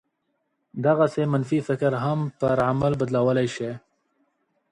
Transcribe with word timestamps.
دغسې 0.85 1.21
منفي 1.31 1.59
فکر 1.67 1.91
هم 2.03 2.19
پر 2.39 2.57
عمل 2.69 2.93
بدلولای 3.01 3.47
شي 3.55 3.71